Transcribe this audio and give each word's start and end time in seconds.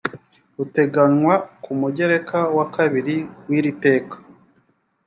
buteganywa 0.57 1.35
ku 1.63 1.71
mugereka 1.81 2.39
wa 2.57 2.65
kabiri 2.75 3.15
w 3.47 3.49
iri 3.57 3.71
teka 3.83 4.15